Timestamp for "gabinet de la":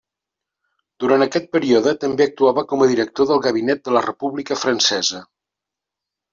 3.47-4.05